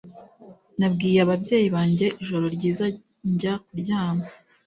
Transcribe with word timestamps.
Nabwiye 0.79 1.19
ababyeyi 1.25 1.67
banjye 1.75 2.07
ijoro 2.21 2.45
ryiza 2.55 2.85
njya 3.31 3.53
kuryama 3.65 4.25